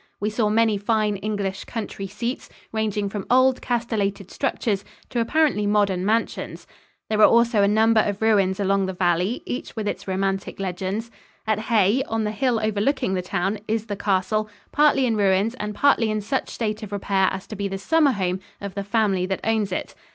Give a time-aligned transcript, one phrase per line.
[0.19, 6.03] We saw many fine English country seats, ranging from old, castellated structures to apparently modern
[6.03, 6.65] mansions.
[7.07, 11.11] There are also a number of ruins along the valley, each with its romantic legends.
[11.45, 15.75] At Hay, on the hill overlooking the town, is the castle, partly in ruins and
[15.75, 19.27] partly in such state of repair as to be the summer home of the family
[19.27, 19.93] that owns it.